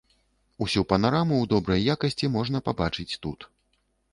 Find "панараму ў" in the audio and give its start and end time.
0.93-1.45